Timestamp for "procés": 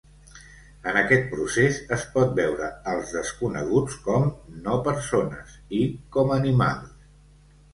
1.33-1.77